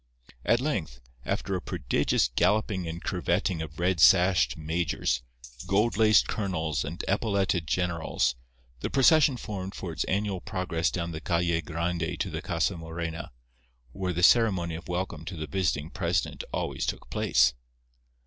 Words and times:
At 0.43 0.59
length, 0.59 0.99
after 1.25 1.53
a 1.55 1.61
prodigious 1.61 2.27
galloping 2.35 2.87
and 2.87 3.03
curvetting 3.03 3.61
of 3.61 3.77
red 3.79 3.99
sashed 3.99 4.57
majors, 4.57 5.21
gold 5.67 5.95
laced 5.95 6.27
colonels 6.27 6.83
and 6.83 6.97
epauletted 7.07 7.67
generals, 7.67 8.33
the 8.79 8.89
procession 8.89 9.37
formed 9.37 9.75
for 9.75 9.91
its 9.91 10.03
annual 10.05 10.41
progress 10.41 10.89
down 10.89 11.11
the 11.11 11.21
Calle 11.21 11.61
Grande 11.61 12.19
to 12.19 12.31
the 12.31 12.41
Casa 12.41 12.77
Morena, 12.77 13.31
where 13.91 14.11
the 14.11 14.23
ceremony 14.23 14.73
of 14.73 14.87
welcome 14.87 15.23
to 15.23 15.37
the 15.37 15.45
visiting 15.45 15.91
president 15.91 16.43
always 16.51 16.87
took 16.87 17.11
place. 17.11 17.53